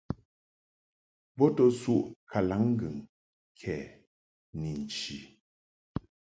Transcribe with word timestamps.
Bo 1.37 1.45
to 1.57 1.65
suʼ 1.81 2.03
kalaŋŋgɨŋ 2.31 2.95
kɛ 3.59 3.75
ni 4.59 4.71
nchi. 4.81 5.17